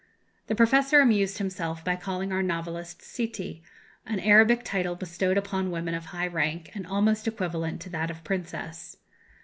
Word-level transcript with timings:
The 0.47 0.55
professor 0.55 0.99
amused 0.99 1.37
himself 1.37 1.85
by 1.85 1.95
calling 1.95 2.31
our 2.31 2.41
novelist 2.41 3.03
Sitti, 3.03 3.61
an 4.07 4.19
Arabic 4.19 4.63
title 4.63 4.95
bestowed 4.95 5.37
upon 5.37 5.69
women 5.69 5.93
of 5.93 6.05
high 6.05 6.25
rank, 6.25 6.71
and 6.73 6.87
almost 6.87 7.27
equivalent 7.27 7.81
to 7.81 7.89
that 7.91 8.09
of 8.09 8.23
"princess." 8.23 8.97